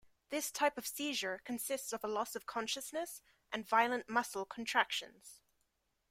[0.29, 5.41] This type of seizure consists of a loss of consciousness and violent muscle contractions.